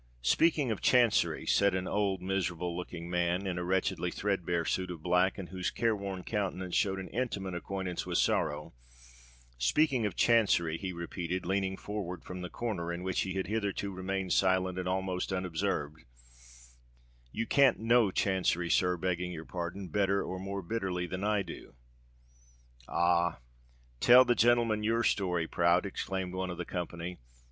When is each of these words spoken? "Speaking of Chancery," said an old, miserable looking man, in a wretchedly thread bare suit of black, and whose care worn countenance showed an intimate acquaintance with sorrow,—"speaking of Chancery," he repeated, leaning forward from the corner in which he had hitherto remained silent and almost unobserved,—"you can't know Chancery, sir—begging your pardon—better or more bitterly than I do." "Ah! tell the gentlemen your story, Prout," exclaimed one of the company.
"Speaking 0.23 0.71
of 0.71 0.81
Chancery," 0.81 1.45
said 1.45 1.75
an 1.75 1.87
old, 1.87 2.23
miserable 2.23 2.75
looking 2.75 3.07
man, 3.07 3.45
in 3.45 3.59
a 3.59 3.63
wretchedly 3.63 4.09
thread 4.09 4.47
bare 4.47 4.65
suit 4.65 4.89
of 4.89 5.03
black, 5.03 5.37
and 5.37 5.49
whose 5.49 5.69
care 5.69 5.95
worn 5.95 6.23
countenance 6.23 6.73
showed 6.73 6.97
an 6.99 7.07
intimate 7.09 7.53
acquaintance 7.53 8.03
with 8.03 8.17
sorrow,—"speaking 8.17 10.07
of 10.07 10.15
Chancery," 10.15 10.79
he 10.79 10.91
repeated, 10.91 11.45
leaning 11.45 11.77
forward 11.77 12.23
from 12.23 12.41
the 12.41 12.49
corner 12.49 12.91
in 12.91 13.03
which 13.03 13.19
he 13.21 13.35
had 13.35 13.45
hitherto 13.45 13.91
remained 13.91 14.33
silent 14.33 14.79
and 14.79 14.87
almost 14.87 15.31
unobserved,—"you 15.31 17.45
can't 17.45 17.77
know 17.77 18.09
Chancery, 18.09 18.71
sir—begging 18.71 19.31
your 19.31 19.45
pardon—better 19.45 20.23
or 20.23 20.39
more 20.39 20.63
bitterly 20.63 21.05
than 21.05 21.23
I 21.23 21.43
do." 21.43 21.75
"Ah! 22.87 23.37
tell 23.99 24.25
the 24.25 24.33
gentlemen 24.33 24.81
your 24.81 25.03
story, 25.03 25.47
Prout," 25.47 25.85
exclaimed 25.85 26.33
one 26.33 26.49
of 26.49 26.57
the 26.57 26.65
company. 26.65 27.19